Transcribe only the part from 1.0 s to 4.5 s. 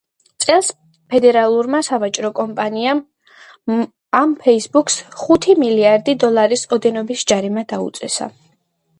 ფედერალურმა სავაჭრო კომისიამ ამ